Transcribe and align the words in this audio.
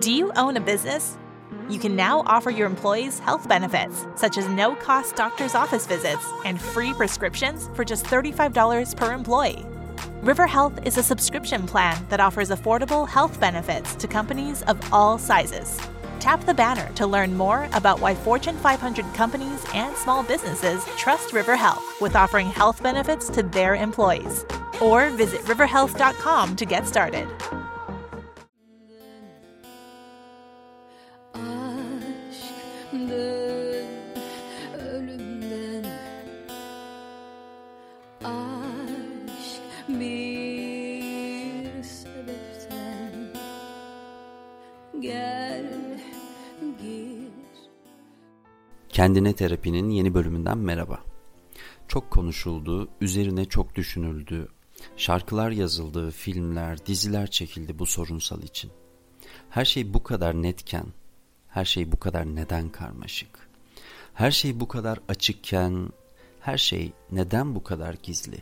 Do 0.00 0.12
you 0.12 0.30
own 0.36 0.58
a 0.58 0.60
business? 0.60 1.16
You 1.70 1.78
can 1.78 1.96
now 1.96 2.22
offer 2.26 2.50
your 2.50 2.66
employees 2.66 3.18
health 3.18 3.48
benefits, 3.48 4.06
such 4.14 4.36
as 4.36 4.46
no 4.48 4.74
cost 4.74 5.16
doctor's 5.16 5.54
office 5.54 5.86
visits 5.86 6.22
and 6.44 6.60
free 6.60 6.92
prescriptions 6.92 7.70
for 7.72 7.82
just 7.82 8.04
$35 8.04 8.94
per 8.94 9.14
employee. 9.14 9.64
River 10.20 10.46
Health 10.46 10.78
is 10.84 10.98
a 10.98 11.02
subscription 11.02 11.66
plan 11.66 12.04
that 12.10 12.20
offers 12.20 12.50
affordable 12.50 13.08
health 13.08 13.40
benefits 13.40 13.94
to 13.94 14.06
companies 14.06 14.60
of 14.64 14.78
all 14.92 15.16
sizes. 15.16 15.80
Tap 16.20 16.44
the 16.44 16.52
banner 16.52 16.92
to 16.94 17.06
learn 17.06 17.34
more 17.34 17.66
about 17.72 17.98
why 17.98 18.14
Fortune 18.14 18.56
500 18.58 19.04
companies 19.14 19.64
and 19.72 19.96
small 19.96 20.22
businesses 20.22 20.84
trust 20.98 21.32
River 21.32 21.56
Health 21.56 22.02
with 22.02 22.16
offering 22.16 22.48
health 22.48 22.82
benefits 22.82 23.30
to 23.30 23.42
their 23.42 23.74
employees. 23.74 24.44
Or 24.82 25.08
visit 25.10 25.40
riverhealth.com 25.42 26.56
to 26.56 26.64
get 26.66 26.86
started. 26.86 27.26
Kendine 48.88 49.32
Terapi'nin 49.32 49.90
yeni 49.90 50.14
bölümünden 50.14 50.58
merhaba. 50.58 51.00
Çok 51.88 52.10
konuşuldu, 52.10 52.88
üzerine 53.00 53.44
çok 53.44 53.74
düşünüldü, 53.74 54.48
şarkılar 54.96 55.50
yazıldı, 55.50 56.10
filmler, 56.10 56.86
diziler 56.86 57.30
çekildi 57.30 57.78
bu 57.78 57.86
sorunsal 57.86 58.42
için. 58.42 58.70
Her 59.50 59.64
şey 59.64 59.94
bu 59.94 60.02
kadar 60.02 60.42
netken, 60.42 60.86
her 61.48 61.64
şey 61.64 61.92
bu 61.92 61.98
kadar 61.98 62.36
neden 62.36 62.68
karmaşık? 62.68 63.48
Her 64.14 64.30
şey 64.30 64.60
bu 64.60 64.68
kadar 64.68 65.00
açıkken, 65.08 65.90
her 66.46 66.58
şey 66.58 66.92
neden 67.12 67.54
bu 67.54 67.62
kadar 67.62 67.96
gizli? 68.02 68.38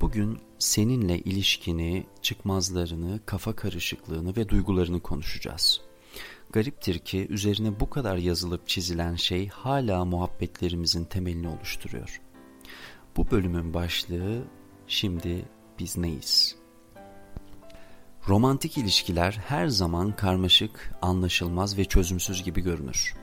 Bugün 0.00 0.38
seninle 0.58 1.18
ilişkini, 1.18 2.06
çıkmazlarını, 2.22 3.20
kafa 3.26 3.56
karışıklığını 3.56 4.36
ve 4.36 4.48
duygularını 4.48 5.00
konuşacağız. 5.00 5.80
Gariptir 6.52 6.98
ki 6.98 7.26
üzerine 7.30 7.80
bu 7.80 7.90
kadar 7.90 8.16
yazılıp 8.16 8.68
çizilen 8.68 9.14
şey 9.14 9.48
hala 9.48 10.04
muhabbetlerimizin 10.04 11.04
temelini 11.04 11.48
oluşturuyor. 11.48 12.20
Bu 13.16 13.30
bölümün 13.30 13.74
başlığı 13.74 14.44
şimdi 14.86 15.44
biz 15.78 15.96
neyiz? 15.96 16.56
Romantik 18.28 18.78
ilişkiler 18.78 19.32
her 19.46 19.66
zaman 19.66 20.16
karmaşık, 20.16 20.94
anlaşılmaz 21.02 21.78
ve 21.78 21.84
çözümsüz 21.84 22.42
gibi 22.42 22.60
görünür. 22.60 23.21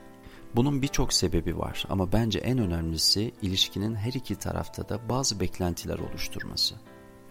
Bunun 0.56 0.82
birçok 0.82 1.12
sebebi 1.12 1.58
var 1.58 1.84
ama 1.88 2.12
bence 2.12 2.38
en 2.38 2.58
önemlisi 2.58 3.32
ilişkinin 3.42 3.94
her 3.94 4.12
iki 4.12 4.36
tarafta 4.36 4.88
da 4.88 5.08
bazı 5.08 5.40
beklentiler 5.40 5.98
oluşturması. 5.98 6.74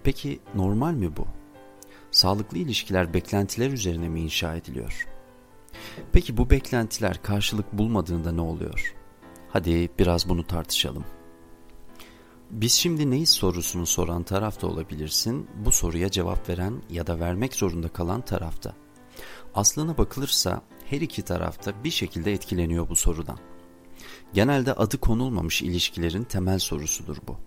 Peki 0.04 0.40
normal 0.56 0.94
mi 0.94 1.18
bu? 1.18 1.26
Sağlıklı 2.12 2.58
ilişkiler 2.58 3.14
beklentiler 3.14 3.72
üzerine 3.72 4.10
mi 4.10 4.22
inşa 4.22 4.56
ediliyor? 4.56 5.08
Peki 6.12 6.38
bu 6.38 6.50
beklentiler 6.50 7.24
karşılık 7.24 7.74
bulmadığında 7.74 8.32
ne 8.32 8.42
oluyor? 8.42 8.96
Hadi 9.50 9.90
biraz 10.00 10.30
bunu 10.30 10.44
tartışalım. 10.48 11.06
Biz 12.50 12.74
şimdi 12.74 13.12
neyiz 13.12 13.30
sorusunu 13.30 13.86
soran 13.86 14.24
tarafta 14.24 14.68
olabilirsin, 14.68 15.48
bu 15.66 15.72
soruya 15.72 16.12
cevap 16.12 16.50
veren 16.50 16.82
ya 16.90 17.08
da 17.08 17.20
vermek 17.20 17.56
zorunda 17.56 17.90
kalan 17.90 18.22
tarafta. 18.22 18.74
Aslına 19.56 19.98
bakılırsa 19.98 20.62
her 20.90 21.02
iki 21.02 21.22
tarafta 21.22 21.84
bir 21.84 21.92
şekilde 21.92 22.34
etkileniyor 22.34 22.90
bu 22.90 22.96
sorudan. 22.96 23.40
Genelde 24.34 24.74
adı 24.74 24.98
konulmamış 24.98 25.62
ilişkilerin 25.62 26.24
temel 26.24 26.60
sorusudur 26.60 27.18
bu. 27.28 27.38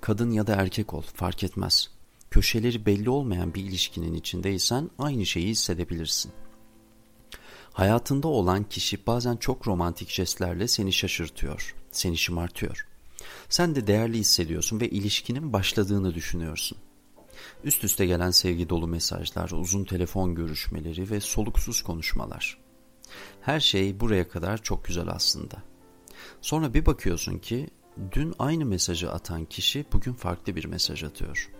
Kadın 0.00 0.30
ya 0.30 0.46
da 0.46 0.54
erkek 0.54 0.94
ol 0.94 1.02
fark 1.02 1.44
etmez. 1.44 1.90
Köşeleri 2.30 2.86
belli 2.86 3.10
olmayan 3.10 3.54
bir 3.54 3.62
ilişkinin 3.62 4.14
içindeysen 4.14 4.90
aynı 4.98 5.26
şeyi 5.26 5.48
hissedebilirsin. 5.48 6.32
Hayatında 7.72 8.28
olan 8.28 8.64
kişi 8.64 9.06
bazen 9.06 9.36
çok 9.36 9.66
romantik 9.66 10.10
jestlerle 10.10 10.68
seni 10.68 10.92
şaşırtıyor, 10.92 11.74
seni 11.90 12.16
şımartıyor. 12.16 12.86
Sen 13.48 13.74
de 13.74 13.86
değerli 13.86 14.18
hissediyorsun 14.18 14.80
ve 14.80 14.90
ilişkinin 14.90 15.52
başladığını 15.52 16.14
düşünüyorsun. 16.14 16.78
Üst 17.64 17.84
üste 17.84 18.06
gelen 18.06 18.30
sevgi 18.30 18.68
dolu 18.68 18.86
mesajlar, 18.86 19.50
uzun 19.50 19.84
telefon 19.84 20.34
görüşmeleri 20.34 21.10
ve 21.10 21.20
soluksuz 21.20 21.82
konuşmalar. 21.82 22.61
Her 23.40 23.60
şey 23.60 24.00
buraya 24.00 24.28
kadar 24.28 24.62
çok 24.62 24.84
güzel 24.84 25.08
aslında. 25.08 25.62
Sonra 26.40 26.74
bir 26.74 26.86
bakıyorsun 26.86 27.38
ki 27.38 27.68
dün 28.12 28.34
aynı 28.38 28.64
mesajı 28.64 29.12
atan 29.12 29.44
kişi 29.44 29.84
bugün 29.92 30.12
farklı 30.12 30.56
bir 30.56 30.64
mesaj 30.64 31.04
atıyor. 31.04 31.50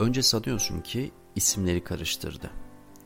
Önce 0.00 0.22
sanıyorsun 0.22 0.80
ki 0.80 1.10
isimleri 1.36 1.84
karıştırdı. 1.84 2.50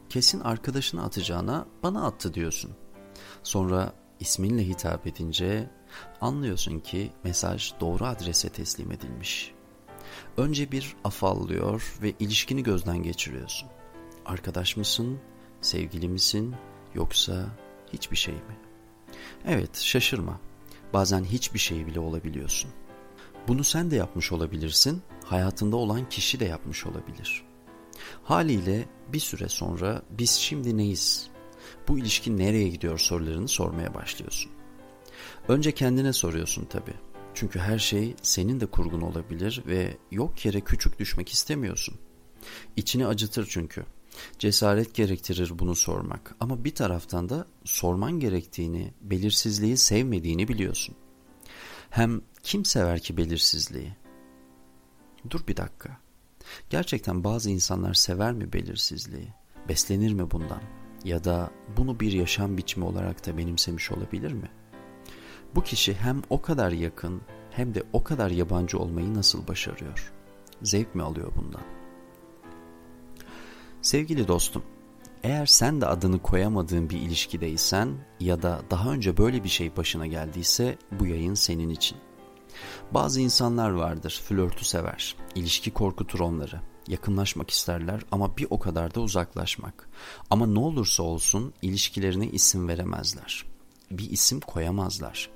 Kesin 0.08 0.40
arkadaşına 0.40 1.04
atacağına 1.04 1.66
bana 1.82 2.06
attı 2.06 2.34
diyorsun. 2.34 2.70
Sonra 3.42 3.92
isminle 4.20 4.68
hitap 4.68 5.06
edince 5.06 5.70
anlıyorsun 6.20 6.78
ki 6.78 7.12
mesaj 7.24 7.72
doğru 7.80 8.04
adrese 8.04 8.48
teslim 8.48 8.92
edilmiş. 8.92 9.52
Önce 10.36 10.72
bir 10.72 10.96
afallıyor 11.04 11.94
ve 12.02 12.12
ilişkini 12.20 12.62
gözden 12.62 13.02
geçiriyorsun. 13.02 13.68
Arkadaş 14.26 14.76
mısın, 14.76 15.18
sevgili 15.60 16.08
misin 16.08 16.54
yoksa 16.94 17.46
hiçbir 17.92 18.16
şey 18.16 18.34
mi? 18.34 18.56
Evet 19.46 19.76
şaşırma. 19.76 20.40
Bazen 20.92 21.24
hiçbir 21.24 21.58
şey 21.58 21.86
bile 21.86 22.00
olabiliyorsun. 22.00 22.70
Bunu 23.48 23.64
sen 23.64 23.90
de 23.90 23.96
yapmış 23.96 24.32
olabilirsin, 24.32 25.02
hayatında 25.24 25.76
olan 25.76 26.08
kişi 26.08 26.40
de 26.40 26.44
yapmış 26.44 26.86
olabilir. 26.86 27.44
Haliyle 28.24 28.88
bir 29.12 29.20
süre 29.20 29.48
sonra 29.48 30.02
biz 30.10 30.30
şimdi 30.30 30.76
neyiz? 30.76 31.30
Bu 31.88 31.98
ilişki 31.98 32.36
nereye 32.36 32.68
gidiyor 32.68 32.98
sorularını 32.98 33.48
sormaya 33.48 33.94
başlıyorsun. 33.94 34.52
Önce 35.48 35.72
kendine 35.72 36.12
soruyorsun 36.12 36.64
tabii. 36.64 36.94
Çünkü 37.34 37.58
her 37.58 37.78
şey 37.78 38.14
senin 38.22 38.60
de 38.60 38.66
kurgun 38.66 39.00
olabilir 39.00 39.62
ve 39.66 39.96
yok 40.10 40.44
yere 40.44 40.60
küçük 40.60 40.98
düşmek 40.98 41.28
istemiyorsun. 41.28 41.94
İçini 42.76 43.06
acıtır 43.06 43.46
çünkü. 43.50 43.84
Cesaret 44.38 44.94
gerektirir 44.94 45.52
bunu 45.58 45.74
sormak 45.74 46.36
ama 46.40 46.64
bir 46.64 46.74
taraftan 46.74 47.28
da 47.28 47.46
sorman 47.64 48.20
gerektiğini, 48.20 48.94
belirsizliği 49.02 49.76
sevmediğini 49.76 50.48
biliyorsun. 50.48 50.94
Hem 51.90 52.20
kim 52.42 52.64
sever 52.64 53.00
ki 53.00 53.16
belirsizliği? 53.16 53.92
Dur 55.30 55.40
bir 55.48 55.56
dakika. 55.56 55.96
Gerçekten 56.70 57.24
bazı 57.24 57.50
insanlar 57.50 57.94
sever 57.94 58.32
mi 58.32 58.52
belirsizliği? 58.52 59.28
Beslenir 59.68 60.12
mi 60.12 60.30
bundan? 60.30 60.62
Ya 61.04 61.24
da 61.24 61.50
bunu 61.76 62.00
bir 62.00 62.12
yaşam 62.12 62.56
biçimi 62.56 62.84
olarak 62.84 63.26
da 63.26 63.38
benimsemiş 63.38 63.92
olabilir 63.92 64.32
mi? 64.32 64.50
Bu 65.54 65.62
kişi 65.62 65.94
hem 65.94 66.22
o 66.30 66.42
kadar 66.42 66.72
yakın 66.72 67.22
hem 67.50 67.74
de 67.74 67.82
o 67.92 68.04
kadar 68.04 68.30
yabancı 68.30 68.78
olmayı 68.78 69.14
nasıl 69.14 69.48
başarıyor? 69.48 70.12
Zevk 70.62 70.94
mi 70.94 71.02
alıyor 71.02 71.32
bundan? 71.36 71.81
Sevgili 73.82 74.28
dostum, 74.28 74.62
eğer 75.22 75.46
sen 75.46 75.80
de 75.80 75.86
adını 75.86 76.22
koyamadığın 76.22 76.90
bir 76.90 77.00
ilişkideysen 77.00 77.96
ya 78.20 78.42
da 78.42 78.62
daha 78.70 78.90
önce 78.90 79.16
böyle 79.16 79.44
bir 79.44 79.48
şey 79.48 79.76
başına 79.76 80.06
geldiyse 80.06 80.78
bu 80.92 81.06
yayın 81.06 81.34
senin 81.34 81.68
için. 81.68 81.98
Bazı 82.94 83.20
insanlar 83.20 83.70
vardır, 83.70 84.22
flörtü 84.24 84.64
sever, 84.64 85.16
ilişki 85.34 85.70
korkutur 85.70 86.20
onları. 86.20 86.60
Yakınlaşmak 86.88 87.50
isterler 87.50 88.02
ama 88.10 88.36
bir 88.36 88.46
o 88.50 88.58
kadar 88.58 88.94
da 88.94 89.00
uzaklaşmak. 89.00 89.88
Ama 90.30 90.46
ne 90.46 90.58
olursa 90.58 91.02
olsun 91.02 91.54
ilişkilerine 91.62 92.26
isim 92.26 92.68
veremezler. 92.68 93.44
Bir 93.90 94.10
isim 94.10 94.40
koyamazlar. 94.40 95.30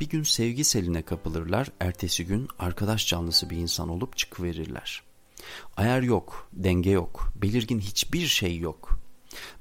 Bir 0.00 0.08
gün 0.08 0.22
sevgi 0.22 0.64
seline 0.64 1.02
kapılırlar, 1.02 1.68
ertesi 1.80 2.26
gün 2.26 2.48
arkadaş 2.58 3.06
canlısı 3.06 3.50
bir 3.50 3.56
insan 3.56 3.88
olup 3.88 4.16
çıkıverirler. 4.16 5.09
Ayar 5.76 6.02
yok, 6.02 6.48
denge 6.52 6.90
yok, 6.90 7.32
belirgin 7.36 7.80
hiçbir 7.80 8.26
şey 8.26 8.58
yok. 8.58 8.98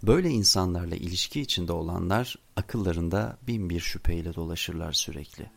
Böyle 0.04 0.30
insanlarla 0.30 0.96
ilişki 0.96 1.42
içinde 1.42 1.72
olanlar 1.72 2.36
akıllarında 2.56 3.38
bin 3.48 3.70
bir 3.70 3.80
şüpheyle 3.80 4.36
dolaşırlar 4.36 4.94
sürekli. 4.94 5.52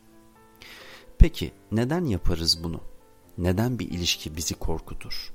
Peki 1.17 1.51
neden 1.71 2.05
yaparız 2.05 2.63
bunu? 2.63 2.81
Neden 3.37 3.79
bir 3.79 3.91
ilişki 3.91 4.37
bizi 4.37 4.55
korkutur? 4.55 5.33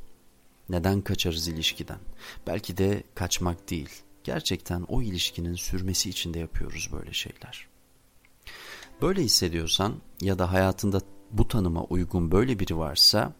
Neden 0.68 1.00
kaçarız 1.00 1.48
ilişkiden? 1.48 1.98
Belki 2.46 2.76
de 2.76 3.02
kaçmak 3.14 3.70
değil. 3.70 3.90
Gerçekten 4.24 4.82
o 4.88 5.02
ilişkinin 5.02 5.54
sürmesi 5.54 6.10
için 6.10 6.34
de 6.34 6.38
yapıyoruz 6.38 6.88
böyle 6.92 7.12
şeyler. 7.12 7.68
Böyle 9.02 9.22
hissediyorsan 9.22 9.94
ya 10.20 10.38
da 10.38 10.52
hayatında 10.52 11.00
bu 11.30 11.48
tanıma 11.48 11.84
uygun 11.84 12.32
böyle 12.32 12.58
biri 12.58 12.78
varsa 12.78 13.32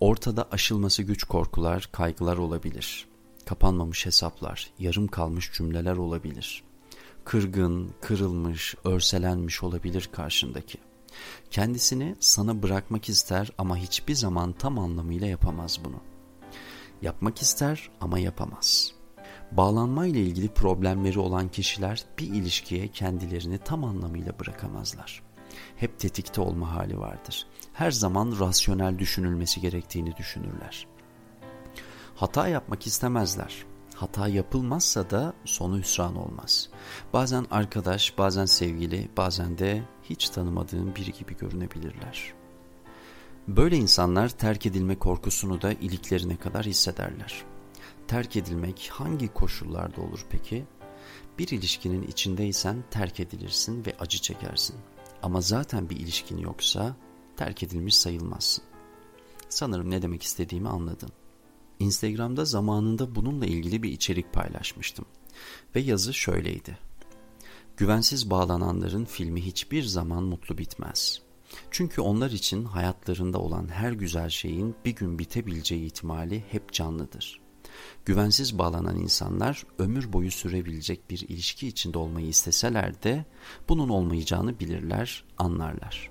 ortada 0.00 0.48
aşılması 0.50 1.02
güç 1.02 1.24
korkular, 1.24 1.88
kaygılar 1.92 2.36
olabilir. 2.36 3.06
kapanmamış 3.46 4.06
hesaplar, 4.06 4.70
yarım 4.78 5.08
kalmış 5.08 5.52
cümleler 5.52 5.96
olabilir. 5.96 6.62
Kırgın, 7.24 7.94
kırılmış, 8.00 8.74
örselenmiş 8.84 9.62
olabilir 9.62 10.08
karşındaki. 10.12 10.78
Kendisini 11.50 12.16
sana 12.20 12.62
bırakmak 12.62 13.08
ister 13.08 13.50
ama 13.58 13.76
hiçbir 13.76 14.14
zaman 14.14 14.52
tam 14.52 14.78
anlamıyla 14.78 15.26
yapamaz 15.26 15.80
bunu. 15.84 16.00
Yapmak 17.02 17.42
ister 17.42 17.90
ama 18.00 18.18
yapamaz. 18.18 18.92
Bağlanma 19.52 20.06
ile 20.06 20.20
ilgili 20.20 20.48
problemleri 20.48 21.18
olan 21.18 21.48
kişiler 21.48 22.04
bir 22.18 22.26
ilişkiye 22.26 22.88
kendilerini 22.88 23.58
tam 23.58 23.84
anlamıyla 23.84 24.38
bırakamazlar. 24.38 25.22
Hep 25.76 25.98
tetikte 25.98 26.40
olma 26.40 26.74
hali 26.74 26.98
vardır. 26.98 27.46
Her 27.80 27.90
zaman 27.90 28.36
rasyonel 28.40 28.98
düşünülmesi 28.98 29.60
gerektiğini 29.60 30.16
düşünürler. 30.16 30.86
Hata 32.14 32.48
yapmak 32.48 32.86
istemezler. 32.86 33.64
Hata 33.94 34.28
yapılmazsa 34.28 35.10
da 35.10 35.32
sonu 35.44 35.78
hüsran 35.78 36.16
olmaz. 36.16 36.68
Bazen 37.12 37.46
arkadaş, 37.50 38.18
bazen 38.18 38.44
sevgili, 38.44 39.08
bazen 39.16 39.58
de 39.58 39.82
hiç 40.02 40.28
tanımadığın 40.28 40.96
biri 40.96 41.12
gibi 41.12 41.36
görünebilirler. 41.36 42.34
Böyle 43.48 43.76
insanlar 43.76 44.28
terk 44.28 44.66
edilme 44.66 44.98
korkusunu 44.98 45.62
da 45.62 45.72
iliklerine 45.72 46.36
kadar 46.36 46.66
hissederler. 46.66 47.44
Terk 48.08 48.36
edilmek 48.36 48.90
hangi 48.92 49.28
koşullarda 49.28 50.00
olur 50.00 50.26
peki? 50.30 50.64
Bir 51.38 51.48
ilişkinin 51.48 52.02
içindeysen 52.02 52.84
terk 52.90 53.20
edilirsin 53.20 53.86
ve 53.86 53.94
acı 54.00 54.18
çekersin. 54.18 54.76
Ama 55.22 55.40
zaten 55.40 55.90
bir 55.90 55.96
ilişkin 55.96 56.38
yoksa 56.38 56.96
terk 57.40 57.62
edilmiş 57.62 57.96
sayılmazsın. 57.96 58.64
Sanırım 59.48 59.90
ne 59.90 60.02
demek 60.02 60.22
istediğimi 60.22 60.68
anladın. 60.68 61.10
Instagram'da 61.78 62.44
zamanında 62.44 63.14
bununla 63.14 63.46
ilgili 63.46 63.82
bir 63.82 63.92
içerik 63.92 64.32
paylaşmıştım. 64.32 65.04
Ve 65.74 65.80
yazı 65.80 66.14
şöyleydi. 66.14 66.78
Güvensiz 67.76 68.30
bağlananların 68.30 69.04
filmi 69.04 69.46
hiçbir 69.46 69.82
zaman 69.82 70.24
mutlu 70.24 70.58
bitmez. 70.58 71.22
Çünkü 71.70 72.00
onlar 72.00 72.30
için 72.30 72.64
hayatlarında 72.64 73.38
olan 73.38 73.68
her 73.68 73.92
güzel 73.92 74.30
şeyin 74.30 74.74
bir 74.84 74.96
gün 74.96 75.18
bitebileceği 75.18 75.86
ihtimali 75.86 76.44
hep 76.50 76.72
canlıdır. 76.72 77.40
Güvensiz 78.04 78.58
bağlanan 78.58 78.96
insanlar 78.96 79.64
ömür 79.78 80.12
boyu 80.12 80.30
sürebilecek 80.30 81.10
bir 81.10 81.20
ilişki 81.28 81.68
içinde 81.68 81.98
olmayı 81.98 82.26
isteseler 82.26 83.02
de 83.02 83.24
bunun 83.68 83.88
olmayacağını 83.88 84.60
bilirler, 84.60 85.24
anlarlar. 85.38 86.09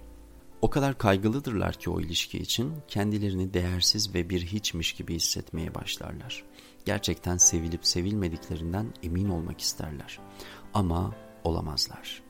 O 0.61 0.69
kadar 0.69 0.97
kaygılıdırlar 0.97 1.73
ki 1.73 1.89
o 1.89 2.01
ilişki 2.01 2.37
için 2.37 2.73
kendilerini 2.87 3.53
değersiz 3.53 4.13
ve 4.13 4.29
bir 4.29 4.41
hiçmiş 4.45 4.93
gibi 4.93 5.15
hissetmeye 5.15 5.75
başlarlar. 5.75 6.43
Gerçekten 6.85 7.37
sevilip 7.37 7.85
sevilmediklerinden 7.85 8.93
emin 9.03 9.29
olmak 9.29 9.61
isterler. 9.61 10.19
Ama 10.73 11.15
olamazlar. 11.43 12.23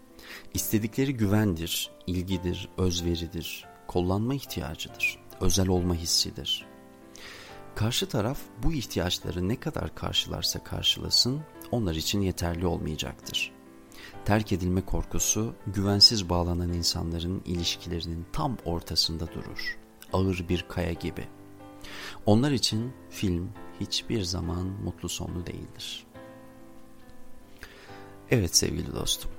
İstedikleri 0.53 1.17
güvendir, 1.17 1.91
ilgidir, 2.07 2.69
özveridir, 2.77 3.65
kollanma 3.87 4.35
ihtiyacıdır, 4.35 5.19
özel 5.41 5.67
olma 5.67 5.95
hissidir. 5.95 6.65
Karşı 7.75 8.07
taraf 8.07 8.39
bu 8.63 8.73
ihtiyaçları 8.73 9.47
ne 9.47 9.59
kadar 9.59 9.95
karşılarsa 9.95 10.63
karşılasın 10.63 11.41
onlar 11.71 11.95
için 11.95 12.21
yeterli 12.21 12.65
olmayacaktır. 12.65 13.58
Terk 14.25 14.51
edilme 14.51 14.85
korkusu 14.85 15.55
güvensiz 15.67 16.29
bağlanan 16.29 16.73
insanların 16.73 17.41
ilişkilerinin 17.45 18.25
tam 18.33 18.57
ortasında 18.65 19.27
durur. 19.27 19.77
Ağır 20.13 20.45
bir 20.49 20.65
kaya 20.69 20.93
gibi. 20.93 21.27
Onlar 22.25 22.51
için 22.51 22.93
film 23.09 23.49
hiçbir 23.79 24.21
zaman 24.23 24.63
mutlu 24.83 25.09
sonlu 25.09 25.45
değildir. 25.45 26.05
Evet 28.31 28.55
sevgili 28.55 28.95
dostum. 28.95 29.31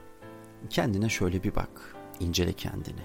Kendine 0.71 1.09
şöyle 1.09 1.43
bir 1.43 1.55
bak. 1.55 1.97
incele 2.21 2.53
kendini. 2.53 3.03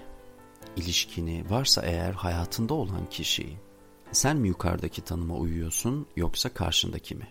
İlişkini 0.76 1.44
varsa 1.50 1.82
eğer 1.82 2.12
hayatında 2.12 2.74
olan 2.74 3.06
kişiyi 3.10 3.58
sen 4.12 4.36
mi 4.36 4.48
yukarıdaki 4.48 5.04
tanıma 5.04 5.34
uyuyorsun 5.34 6.06
yoksa 6.16 6.48
karşındaki 6.48 7.14
mi? 7.14 7.28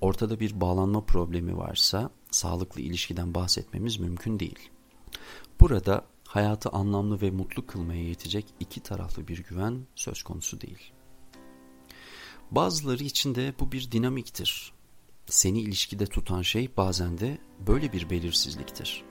Ortada 0.00 0.40
bir 0.40 0.60
bağlanma 0.60 1.04
problemi 1.04 1.56
varsa 1.56 2.10
sağlıklı 2.30 2.80
ilişkiden 2.80 3.34
bahsetmemiz 3.34 3.98
mümkün 3.98 4.40
değil. 4.40 4.70
Burada 5.60 6.06
hayatı 6.28 6.68
anlamlı 6.70 7.20
ve 7.20 7.30
mutlu 7.30 7.66
kılmaya 7.66 8.02
yetecek 8.02 8.46
iki 8.60 8.80
taraflı 8.80 9.28
bir 9.28 9.44
güven 9.44 9.86
söz 9.94 10.22
konusu 10.22 10.60
değil. 10.60 10.92
Bazıları 12.50 13.04
için 13.04 13.34
de 13.34 13.54
bu 13.60 13.72
bir 13.72 13.92
dinamiktir. 13.92 14.72
Seni 15.26 15.60
ilişkide 15.60 16.06
tutan 16.06 16.42
şey 16.42 16.76
bazen 16.76 17.18
de 17.18 17.38
böyle 17.66 17.92
bir 17.92 18.10
belirsizliktir. 18.10 19.04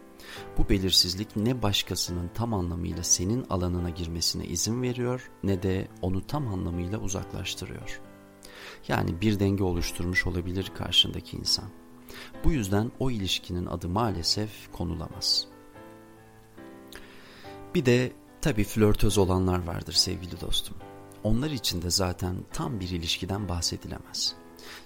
Bu 0.58 0.70
belirsizlik 0.70 1.36
ne 1.36 1.62
başkasının 1.62 2.28
tam 2.34 2.54
anlamıyla 2.54 3.04
senin 3.04 3.46
alanına 3.50 3.90
girmesine 3.90 4.46
izin 4.46 4.82
veriyor 4.82 5.32
ne 5.44 5.64
de 5.64 5.88
onu 6.02 6.28
tam 6.28 6.48
anlamıyla 6.48 7.00
uzaklaştırıyor. 7.00 8.02
Yani 8.88 9.22
bir 9.22 9.40
denge 9.40 9.64
oluşturmuş 9.64 10.28
olabilir 10.28 10.72
karşındaki 10.78 11.38
insan. 11.38 11.70
Bu 12.44 12.52
yüzden 12.52 12.92
o 13.00 13.12
ilişkinin 13.12 13.66
adı 13.66 13.90
maalesef 13.90 14.72
konulamaz. 14.72 15.48
Bir 17.76 17.86
de 17.86 18.12
tabi 18.42 18.64
flörtöz 18.64 19.18
olanlar 19.18 19.68
vardır 19.68 19.94
sevgili 19.94 20.42
dostum. 20.42 20.78
Onlar 21.24 21.52
için 21.52 21.82
de 21.82 21.90
zaten 21.90 22.36
tam 22.54 22.80
bir 22.80 22.90
ilişkiden 22.90 23.50
bahsedilemez. 23.50 24.36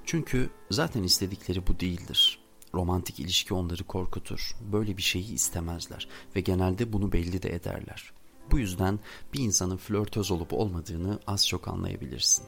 Çünkü 0.06 0.50
zaten 0.72 1.04
istedikleri 1.04 1.68
bu 1.68 1.80
değildir. 1.80 2.40
Romantik 2.74 3.20
ilişki 3.20 3.54
onları 3.54 3.84
korkutur. 3.84 4.56
Böyle 4.72 4.98
bir 4.98 5.02
şeyi 5.02 5.34
istemezler 5.34 6.08
ve 6.36 6.42
genelde 6.42 6.94
bunu 6.94 7.12
belli 7.12 7.44
de 7.44 7.56
ederler. 7.56 8.14
Bu 8.52 8.60
yüzden 8.60 9.00
bir 9.34 9.40
insanın 9.40 9.78
flörtöz 9.78 10.32
olup 10.32 10.54
olmadığını 10.54 11.20
az 11.28 11.48
çok 11.48 11.68
anlayabilirsin. 11.68 12.46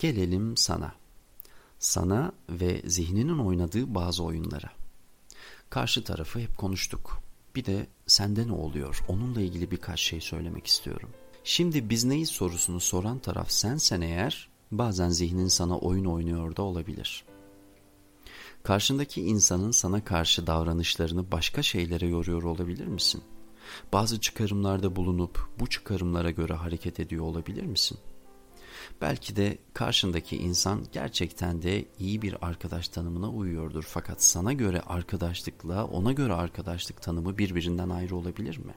Gelelim 0.00 0.56
sana. 0.56 0.92
Sana 1.78 2.32
ve 2.48 2.82
zihninin 2.84 3.38
oynadığı 3.38 3.94
bazı 3.94 4.24
oyunlara. 4.24 4.70
Karşı 5.70 6.04
tarafı 6.04 6.38
hep 6.38 6.56
konuştuk. 6.56 7.18
Bir 7.54 7.64
de 7.64 7.86
sende 8.06 8.48
ne 8.48 8.52
oluyor? 8.52 9.04
Onunla 9.08 9.40
ilgili 9.40 9.70
birkaç 9.70 10.00
şey 10.00 10.20
söylemek 10.20 10.66
istiyorum. 10.66 11.10
Şimdi 11.44 11.90
biz 11.90 12.04
neyiz 12.04 12.28
sorusunu 12.28 12.80
soran 12.80 13.18
taraf 13.18 13.50
sensen 13.50 14.00
eğer 14.00 14.48
bazen 14.72 15.08
zihnin 15.08 15.48
sana 15.48 15.78
oyun 15.78 16.04
oynuyor 16.04 16.56
da 16.56 16.62
olabilir. 16.62 17.24
Karşındaki 18.62 19.22
insanın 19.22 19.70
sana 19.70 20.04
karşı 20.04 20.46
davranışlarını 20.46 21.32
başka 21.32 21.62
şeylere 21.62 22.06
yoruyor 22.06 22.42
olabilir 22.42 22.86
misin? 22.86 23.22
Bazı 23.92 24.20
çıkarımlarda 24.20 24.96
bulunup 24.96 25.48
bu 25.60 25.66
çıkarımlara 25.66 26.30
göre 26.30 26.54
hareket 26.54 27.00
ediyor 27.00 27.24
olabilir 27.24 27.64
misin? 27.64 27.98
Belki 29.00 29.36
de 29.36 29.58
karşındaki 29.74 30.36
insan 30.36 30.86
gerçekten 30.92 31.62
de 31.62 31.84
iyi 31.98 32.22
bir 32.22 32.46
arkadaş 32.46 32.88
tanımına 32.88 33.30
uyuyordur 33.30 33.84
fakat 33.88 34.22
sana 34.22 34.52
göre 34.52 34.80
arkadaşlıkla 34.80 35.84
ona 35.84 36.12
göre 36.12 36.32
arkadaşlık 36.32 37.02
tanımı 37.02 37.38
birbirinden 37.38 37.88
ayrı 37.88 38.16
olabilir 38.16 38.58
mi? 38.58 38.74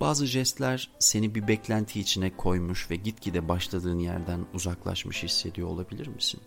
Bazı 0.00 0.26
jestler 0.26 0.90
seni 0.98 1.34
bir 1.34 1.48
beklenti 1.48 2.00
içine 2.00 2.36
koymuş 2.36 2.90
ve 2.90 2.96
gitgide 2.96 3.48
başladığın 3.48 3.98
yerden 3.98 4.46
uzaklaşmış 4.54 5.22
hissediyor 5.22 5.68
olabilir 5.68 6.06
misin? 6.06 6.40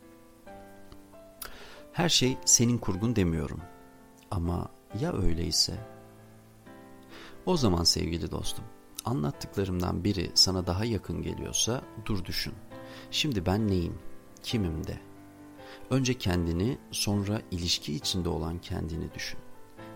Her 1.93 2.09
şey 2.09 2.37
senin 2.45 2.77
kurgun 2.77 3.15
demiyorum. 3.15 3.61
Ama 4.31 4.69
ya 4.99 5.13
öyleyse? 5.13 5.73
O 7.45 7.57
zaman 7.57 7.83
sevgili 7.83 8.31
dostum, 8.31 8.65
anlattıklarımdan 9.05 10.03
biri 10.03 10.31
sana 10.33 10.67
daha 10.67 10.85
yakın 10.85 11.21
geliyorsa 11.21 11.81
dur 12.05 12.25
düşün. 12.25 12.53
Şimdi 13.11 13.45
ben 13.45 13.67
neyim? 13.67 13.97
Kimim 14.43 14.87
de? 14.87 14.99
Önce 15.89 16.13
kendini, 16.13 16.77
sonra 16.91 17.41
ilişki 17.51 17.93
içinde 17.93 18.29
olan 18.29 18.59
kendini 18.59 19.13
düşün. 19.13 19.39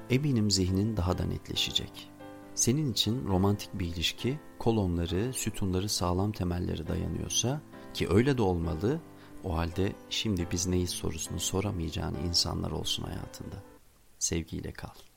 Eminim 0.09 0.51
zihnin 0.51 0.97
daha 0.97 1.17
da 1.17 1.25
netleşecek. 1.25 2.09
Senin 2.55 2.91
için 2.91 3.27
romantik 3.27 3.69
bir 3.73 3.87
ilişki, 3.87 4.39
kolonları, 4.59 5.33
sütunları 5.33 5.89
sağlam 5.89 6.31
temelleri 6.31 6.87
dayanıyorsa 6.87 7.61
ki 7.93 8.09
öyle 8.09 8.37
de 8.37 8.41
olmalı 8.41 8.99
o 9.43 9.57
halde 9.57 9.93
şimdi 10.09 10.47
biz 10.51 10.67
neyiz 10.67 10.89
sorusunu 10.89 11.39
soramayacağın 11.39 12.15
insanlar 12.15 12.71
olsun 12.71 13.03
hayatında. 13.03 13.55
Sevgiyle 14.19 14.71
kal. 14.71 15.08